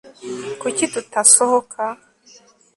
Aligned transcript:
kuki 0.61 0.85
tutasohoka 0.93 1.83